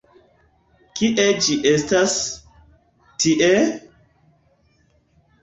[0.99, 2.15] Kie ĝi estas...
[3.27, 3.51] tie!